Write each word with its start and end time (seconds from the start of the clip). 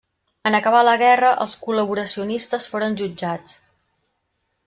En 0.49 0.55
acabar 0.59 0.79
la 0.87 0.93
guerra, 1.01 1.29
els 1.43 1.53
col·laboracionistes 1.65 2.67
foren 2.73 2.99
jutjats. 3.03 3.57